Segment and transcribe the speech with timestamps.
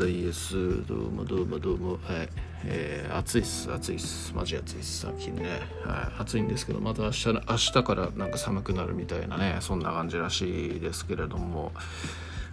[0.00, 1.90] ザイエスどうもどうもどうも。
[1.90, 2.00] はい。
[2.64, 4.32] えー、暑いっす暑いっす。
[4.34, 5.00] マジ暑いっす。
[5.00, 11.72] 最近ね、はい、暑いんですけどまた明日明日からなんか寒くなるみたいなねそんな感じらしいですけれども。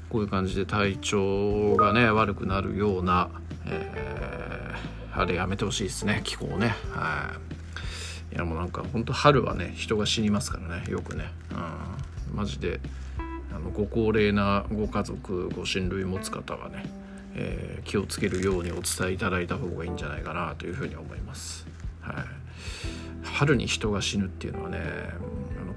[0.10, 3.30] こういう感じで体調がね悪くなるような、
[3.66, 6.20] えー、あれやめてほしいですね。
[6.26, 6.76] 気候ね。
[6.92, 7.32] は
[8.34, 8.36] い。
[8.36, 10.92] いやもうなんかほんと春はね人が死にますからね。
[10.92, 11.32] よくね。
[12.30, 12.36] うん。
[12.36, 12.82] マジで
[13.56, 16.84] あのご高齢なご家族ご親類持つ方はね、
[17.38, 21.68] えー、気をつけるようにお伝えいただいた方がいいんじゃないかなというふうに思います。
[22.02, 22.16] はい、
[23.24, 24.80] 春に人が死ぬっていうのはね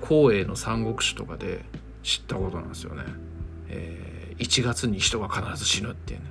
[0.02, 1.64] 光栄の三国志とかで
[2.02, 3.04] 知ったことなんですよね。
[3.68, 6.26] えー、1月に人が必ず死ぬっていうね。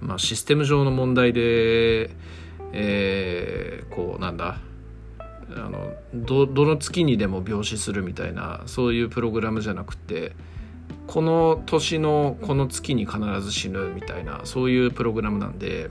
[0.00, 2.10] まあシステム上の問題で、
[2.72, 4.58] えー、こうなんだ
[5.54, 10.32] あのどの月にでも病死するみたいなそういうプログラムじゃなくて
[11.06, 15.90] この年のこの月に必ず死ぬみたいなそういうプログラムなんで、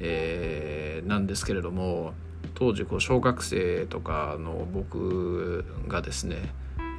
[0.00, 2.12] えー、なんですけれども
[2.54, 6.36] 当時こう小学生とかの僕がですね、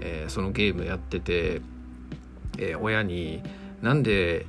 [0.02, 1.62] えー、そのゲームやってて、
[2.58, 3.44] えー、親に
[3.82, 4.46] なんで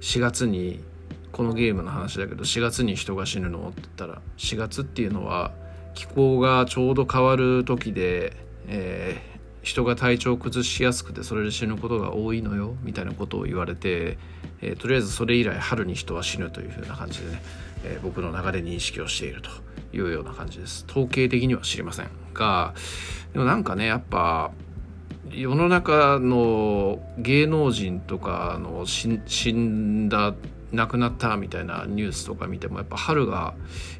[0.00, 0.84] 4月に
[1.32, 3.68] このゲームの話だけど4月に人が死ぬの？
[3.68, 5.52] って言ったら4月っていうのは
[5.94, 9.20] 気候がちょうど変わる時で、え
[9.62, 14.18] 人が体調を崩しやすくてそれで死ぬことが多いのよみたいなことを言われて、
[14.62, 17.42] えー、とりあえずそれ以来春に人は死ぬというふうな感じでね、
[17.84, 19.50] えー、僕の中で認識をしていると
[19.92, 22.74] いうような感じです統計的には知りませんが
[23.32, 24.50] でもなんかねやっぱ
[25.30, 30.34] 世の中の芸能人とかの死んだ
[30.72, 33.54] 亡くなったみたいなニュースとか見てもやっぱ春が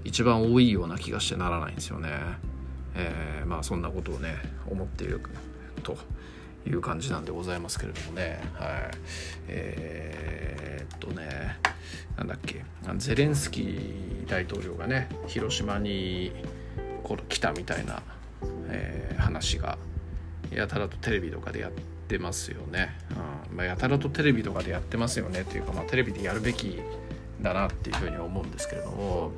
[0.05, 2.11] 一番多いような気がしてならないんですよね。
[3.01, 4.37] えー、まあそんなことをね
[4.69, 5.20] 思っている
[5.83, 5.97] と
[6.67, 8.41] いう感じなんでございますけれどもね。
[8.55, 8.70] はい。
[9.48, 11.59] えー、っとね
[12.17, 12.65] なんだっけ。
[12.97, 16.33] ゼレンスキー大統領がね広島に
[17.28, 18.03] 来たみたいな、
[18.69, 19.78] えー、話が
[20.53, 21.72] やたらとテレビとかでやっ
[22.09, 22.99] てますよね、
[23.50, 23.56] うん。
[23.56, 25.44] まあ、やたらとテレビとかでやってますよね。
[25.44, 26.81] というか、まあ、テレビでやるべき
[27.43, 29.33] だなっていうふうに思うんですけれども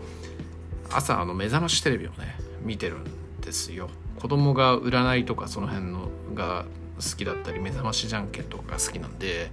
[0.91, 3.05] 朝あの目覚ましテレビをね見てるん
[3.43, 6.65] ですよ子供が占いとかその辺のが
[6.97, 9.51] 好きだったり目覚ましじゃんけんとかが好きなんで、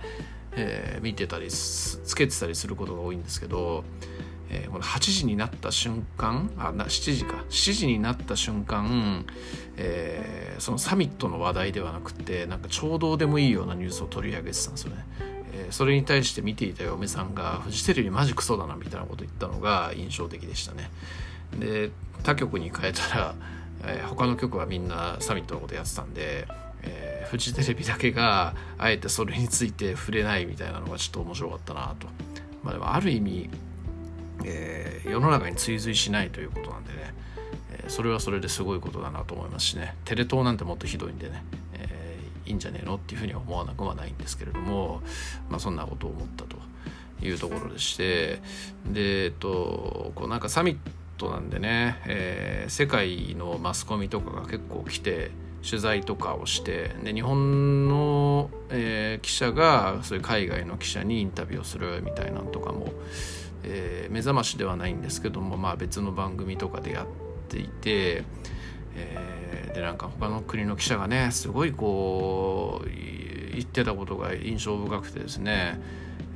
[0.54, 3.84] えー、見てたりつけてたりすることが多いんですけど、
[4.50, 9.26] えー、この8時になった瞬間あな7時か7時になった瞬間、
[9.78, 15.06] えー、そのサミットの話題ではなくてなんかちょうどでもいいようなニュースを取り上げてたんですよね。
[15.52, 20.92] えそれに対して見ていた嫁さんがフジテレビマジクソだなみたいなこと言ったのが印象的でしたね。
[21.58, 21.90] で
[22.24, 23.36] 他局に変えたら
[23.84, 26.48] えー、他の局はみんなサミットのことやってたんで、
[26.84, 32.08] えー、フジテレビだけがあえてそれについて触れないみたいなのがちょっと面白かったなと。
[32.64, 33.50] まあ、でもある意味、
[34.44, 37.14] えー、世の中に追随しないということなんでね、
[37.72, 39.96] えー、それはそれですごいことだなと思いますしね。
[40.06, 45.02] テレ東なんてもっとひどいんでね、えー、いいんじゃねえのっていうふうには思わなくはないんですけれども、
[45.50, 46.58] まあ、そんなことを思ったと
[47.22, 48.42] いうところでして。
[48.86, 50.78] でえっとこうなんかサミッ
[51.20, 55.32] トなんでね、えー、世界のマスコミとかが結構来て
[55.62, 62.88] 取材とかをしてで日本の、えー、記者がそういう海外の記者にインタビューをするみたいなのとかも、
[63.64, 67.08] えー、目覚ましではないんですけども、まあ、別の番組とかでやっ
[67.50, 68.24] ていて、
[68.96, 75.78] えー、でなんか他の国の記者がねすごいこう言ってたことが印象深くてですね、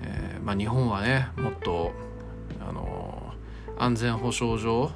[0.01, 1.93] えーまあ、日本はねもっと
[3.83, 4.91] 安全保障上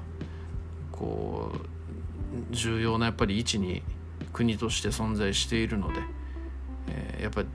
[0.94, 3.84] こう重要なやっぱり位置に
[4.31, 6.00] 国として存在しているので、
[6.88, 7.48] えー、やっぱり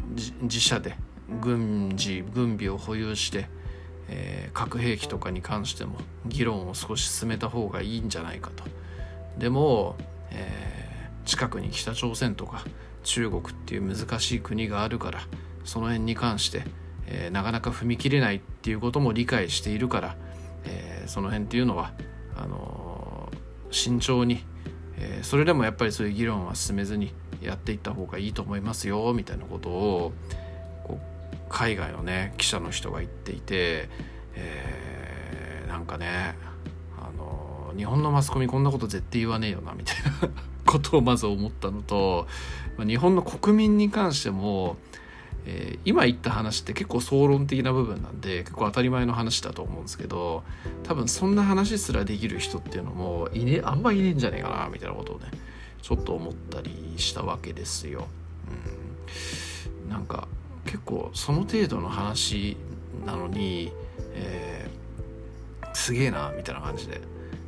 [0.42, 0.94] 自社で
[1.40, 3.48] 軍事軍備を保有して、
[4.08, 8.64] えー、核兵器とかに関しても議論を少し進めた方がいいんじゃないかと。
[9.38, 9.96] でも、
[10.30, 12.62] えー、近くに北朝鮮とか
[13.04, 15.20] 中国っていう難しい国があるから
[15.64, 16.64] その辺に関して、
[17.06, 20.16] えー、なかなか踏み切れないっていうことも理解しているから
[20.64, 21.92] えー、その辺っていうのは
[22.36, 23.36] あのー、
[23.70, 24.44] 慎重に、
[24.96, 30.12] えー、それでもやっぱりそういう議論は進めずにやっていった方がいいと思いますよみたいなことを
[31.48, 33.88] 海外のね記者の人が言っていて、
[34.34, 36.34] えー、なんかね
[36.98, 40.30] あの日本のマスコミこんなこと絶対言わねえよなみたいな
[40.64, 42.26] ことをまず思ったのと、
[42.78, 44.76] 日本の国民に関しても
[45.44, 50.44] えー、今言った話って結構総論的な部分なんで結構当たり前の話だと思うんですけど
[50.84, 55.26] 多分そんな話すらできる人っていうのもいねあんまいねえんじゃねえかなみたいなことをね
[55.82, 58.06] ちょっと思ったりしたわけですよ。
[59.84, 60.28] うん、なんか
[60.64, 62.56] 結構その程度の話
[63.04, 63.72] なのに、
[64.14, 67.00] えー、すげえなみたいな感じで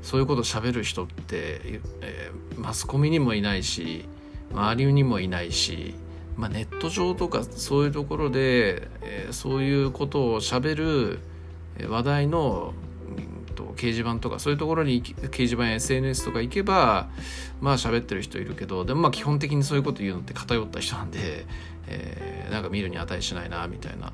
[0.03, 4.09] そういうこと喋る人って、えー、マスコミにもいないし
[4.53, 5.95] 周りにもいないし、
[6.37, 11.21] まあ、ネット上とかそういうところで、えー、そういうことを喋る
[11.89, 12.75] 話題の
[13.55, 17.09] と掲示板とかそういうところに掲示板や SNS とか行けば
[17.61, 21.47] まあ喋ってる人いるけどでもまあ基本的にそういうこと言うのって偏った人なんで、
[21.87, 24.13] えー、なんか見るに値しないなみたいな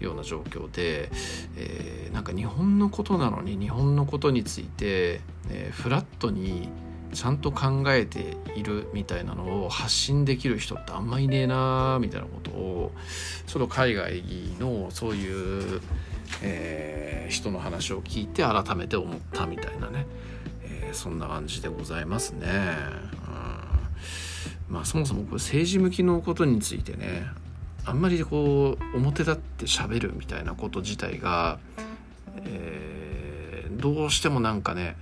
[0.00, 1.10] ような状況で、
[1.56, 6.68] えー、なんか日本のことなのに日本のことについて、えー、フラットに
[7.12, 12.92] ちゃんと考えているみたいなのを発信できる人ってあんまいねえなみたいなことを
[13.46, 14.22] ちょっと海外
[14.58, 15.80] のそういう、
[16.42, 20.06] えー、人の話を聞いて改めて思ったみたいなね、
[20.64, 22.48] えー、そんな感じでございますね。
[24.68, 27.26] うん、まあそもそもこれ政治向きのことについてね
[27.84, 31.58] あんまりこう表立って喋るみたいなこと自体が、
[32.44, 34.96] えー、どうしてもなんかね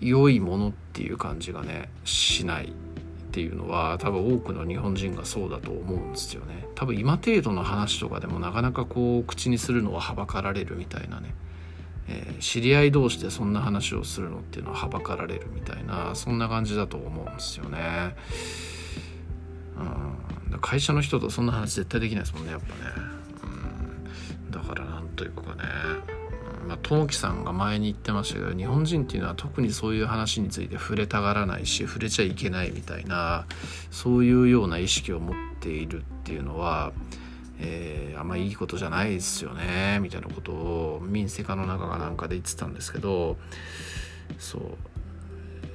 [0.00, 6.66] 良いものっていう感じがねしないっていうのは多分多くの日本人がそうだと思うんですよね。
[6.74, 11.34] 多分今程度の話とかでもなかなかこう口にするのははばかられるみたいなね、
[12.08, 18.16] えー、知り合い同士でそんな話をするのっていうのははばかられるみたいなそんな感じだと思うんですよね。
[20.50, 20.58] うん。
[20.60, 22.72] 会社の人とそんな話絶対できないですもんねやっぱね。
[24.46, 24.50] うん。
[24.50, 26.15] だからなんというかね。
[26.66, 33.46] まあ、トモキさんが前に言ってましたけど日本人っていうのは特にそういう話について触れたがらないし触れちゃいけないみたいな
[33.90, 36.92] そういうような意識を持っているっていうのは、
[37.60, 43.36] えー、あんまいいことじゃないですよねみたいなことを民生化の中かなんかで言ってたんですけど
[44.38, 44.62] そう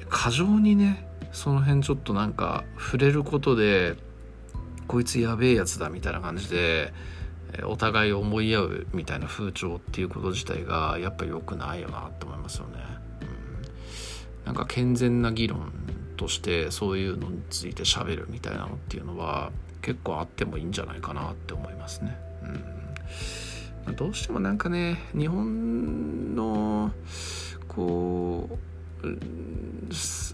[0.10, 3.96] 過剰にねその辺ちょっとなんか触れることで
[4.88, 6.94] こいつやべえやつだみたいな感じで
[7.66, 12.80] お互い思い合うみたいな風潮っていうこと自体がやっぱ良くないよなって思いますよね。
[13.22, 15.72] うん、なんか健全な議論
[16.18, 19.52] としてそういうのについて喋るみたいなのっていうのは
[19.82, 22.18] 結構あってもいいんじゃないかなって思いますね。
[23.88, 26.92] うん、どうしてもなんかね日本の
[27.68, 28.72] こう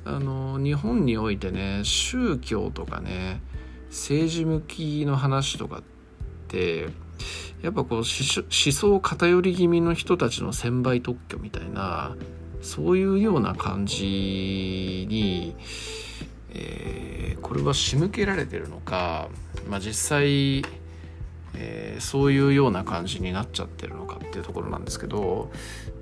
[0.06, 3.42] あの日本においてね宗教とかね
[3.90, 5.84] 政治向きの話とかっ
[6.48, 6.88] て
[7.62, 12.16] やっぱこう思想偏り気味の人たちの専売特許みたいな
[12.62, 15.56] そういうような感じに、
[16.52, 19.30] えー、これは仕向けられてるのか、
[19.70, 20.64] まあ、実際、
[21.56, 25.52] えー、そういうような感じになっちゃってるのかっていうところなんですけど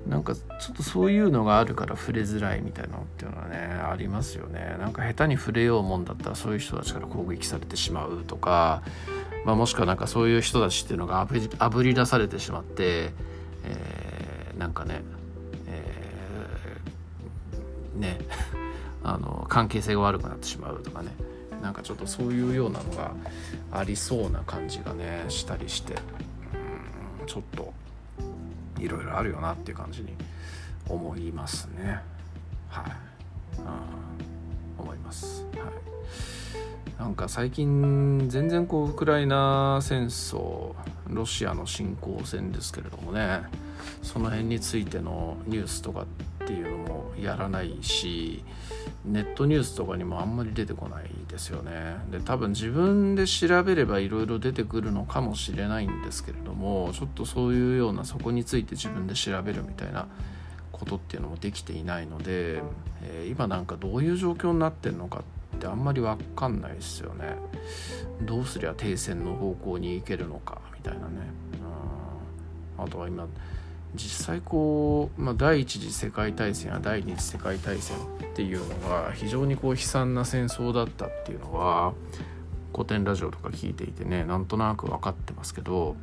[0.06, 4.76] なんかちょっとそういうのがあるから触れづらいみたいなのっていうのはねありますよね。
[4.78, 8.82] なんか下手に触れようもんだったらそういう人たちから攻撃されてしまうとか
[9.46, 13.12] まあ、もしくはなんかそういう人たちっていうのがあぶり出されてしまって、
[13.62, 15.02] えー、なんかね、
[15.68, 18.18] えー、ね
[19.04, 21.14] あの関係性が悪くなってしまうとかね。
[21.66, 23.10] なんかちょっとそういうようなのが
[23.72, 27.74] ありそうな感じがねしたりしてうんちょっと
[28.78, 30.14] いろいろあるよなっていう感じに
[30.88, 31.98] 思いますね。
[32.68, 32.84] はい、
[33.58, 33.62] う
[34.80, 35.44] ん、思います。
[35.56, 37.00] はい。
[37.00, 40.72] なんか最近全然こうウクライナ戦争
[41.08, 43.40] ロシアの侵攻戦ですけれどもね
[44.02, 48.44] その辺についてのニュースとかってていうのもやらないし
[49.04, 51.96] ネットニュースとかにもあんまり出てこないですよね。
[52.10, 60.08] で多分自分で調べればいろいろ出てくるのかもしれないんですけれどもちょっとそういうようなそこについて自分で調べるみたいな
[60.72, 62.62] ことっていうのもできていないので、
[63.02, 65.22] えー、今なんかどういう状況になってるのか
[65.56, 67.36] ってあんまり分かんないですよね。
[68.22, 71.30] どうすりゃ停戦の方向に行けるのかみたいなね。
[72.78, 72.84] うん。
[72.84, 73.26] あとは今
[73.94, 78.00] 実際こう、まあ、第一次世界大戦や第二次世界大戦っ
[78.34, 81.94] ていうのが非常にこう悲惨な戦争だったっていうのは
[82.72, 85.96] 古典ラジオとか聞いていてねなんとなく分かってますけど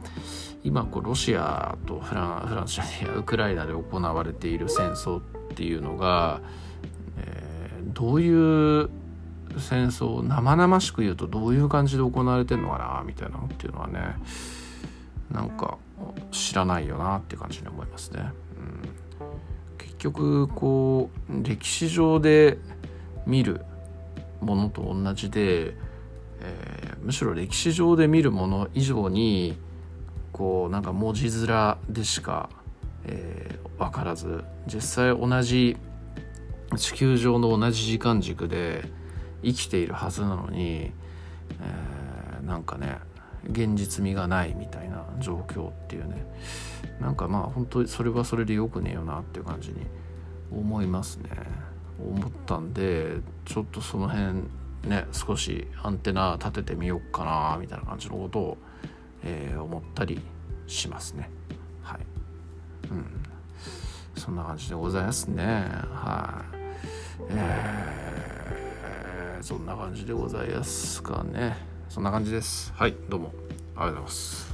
[0.63, 5.22] 今こうロシアとフランフランスじゃねえやウクライナで行われている戦争っ
[5.56, 6.42] ていうのが、
[7.18, 8.30] えー、どうい
[8.82, 8.90] う
[9.60, 14.16] 戦争生々しく言うとどういう感じで行われてんのかなみたいなのっていうのはね
[15.34, 15.78] なんか
[16.32, 18.32] 知らないよなって感じに思いますね。
[19.20, 22.60] うん、結局こう歴史上で
[23.25, 23.62] 見る
[24.42, 25.75] ものと同じで、
[26.40, 29.58] えー、むしろ歴史上で見るもの以上に
[30.32, 32.50] こうなんか文字面でしか、
[33.06, 35.78] えー、分からず実際同じ
[36.78, 38.90] 地球上の同じ時間軸で
[39.44, 43.00] 生きているはずなのに、えー、なんかね
[43.50, 46.26] 現実味がないみたいな状況っていうね。
[47.00, 49.78] なんかまあ本当にそれはそれでよくねえよなっていう感じに
[50.52, 51.30] 思いますね。
[52.00, 54.44] 思ったんでちょっとその辺
[54.88, 58.58] ね少しアンテナ立ててみようかなみたいな感じのことを、
[59.24, 60.22] えー、思ったり
[60.68, 61.30] しますね。
[61.82, 62.00] はい。
[62.90, 63.06] うん。
[64.16, 65.66] そんな感じでございますね。
[65.92, 66.56] はい。
[67.30, 71.73] えー、そんな感じでございますかね。
[71.94, 72.74] そんな感じです。
[72.76, 73.32] はいどうも。
[73.76, 74.53] ありがとうございます。